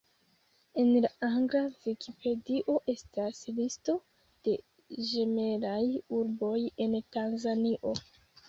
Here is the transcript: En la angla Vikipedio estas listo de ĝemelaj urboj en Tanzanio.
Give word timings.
En 0.83 0.87
la 1.05 1.09
angla 1.27 1.59
Vikipedio 1.83 2.77
estas 2.95 3.43
listo 3.59 3.95
de 4.49 4.57
ĝemelaj 5.11 5.79
urboj 6.23 6.59
en 6.87 7.01
Tanzanio. 7.19 7.95